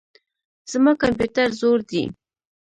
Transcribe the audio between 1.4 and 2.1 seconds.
زوړ دئ.